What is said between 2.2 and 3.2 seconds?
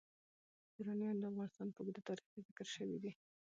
کې ذکر شوی دی.